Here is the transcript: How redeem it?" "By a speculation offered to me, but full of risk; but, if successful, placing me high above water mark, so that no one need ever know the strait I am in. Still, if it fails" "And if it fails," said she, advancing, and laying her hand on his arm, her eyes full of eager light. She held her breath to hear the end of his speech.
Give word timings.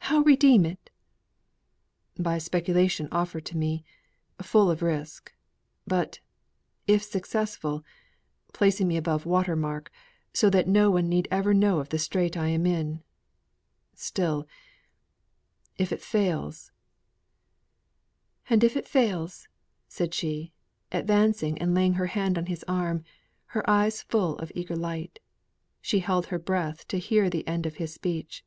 How 0.00 0.20
redeem 0.20 0.66
it?" 0.66 0.90
"By 2.18 2.36
a 2.36 2.40
speculation 2.40 3.08
offered 3.12 3.44
to 3.46 3.56
me, 3.56 3.84
but 4.36 4.46
full 4.46 4.70
of 4.70 4.82
risk; 4.82 5.32
but, 5.86 6.18
if 6.88 7.02
successful, 7.04 7.84
placing 8.52 8.88
me 8.88 8.94
high 8.96 9.00
above 9.00 9.24
water 9.26 9.54
mark, 9.54 9.92
so 10.32 10.50
that 10.50 10.66
no 10.66 10.90
one 10.90 11.08
need 11.08 11.28
ever 11.30 11.54
know 11.54 11.84
the 11.84 11.98
strait 11.98 12.36
I 12.36 12.48
am 12.48 12.66
in. 12.66 13.04
Still, 13.94 14.48
if 15.76 15.92
it 15.92 16.00
fails" 16.02 16.72
"And 18.50 18.64
if 18.64 18.76
it 18.76 18.88
fails," 18.88 19.46
said 19.86 20.12
she, 20.14 20.52
advancing, 20.90 21.56
and 21.58 21.74
laying 21.74 21.92
her 21.92 22.06
hand 22.06 22.36
on 22.36 22.46
his 22.46 22.64
arm, 22.66 23.04
her 23.46 23.68
eyes 23.70 24.02
full 24.02 24.36
of 24.38 24.50
eager 24.56 24.74
light. 24.74 25.20
She 25.80 26.00
held 26.00 26.26
her 26.28 26.38
breath 26.38 26.88
to 26.88 26.98
hear 26.98 27.30
the 27.30 27.46
end 27.46 27.66
of 27.66 27.76
his 27.76 27.92
speech. 27.94 28.42